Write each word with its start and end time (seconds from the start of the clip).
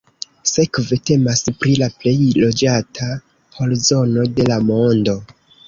Sekve 0.51 0.97
temas 1.09 1.41
pri 1.59 1.75
la 1.83 1.91
plej 1.99 2.15
loĝata 2.39 3.11
horzono 3.61 4.29
de 4.41 4.51
la 4.53 4.61
mondo. 4.75 5.19